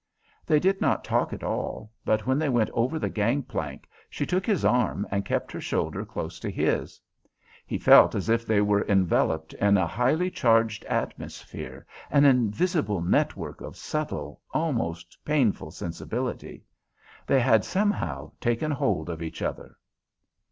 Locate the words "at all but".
1.31-2.25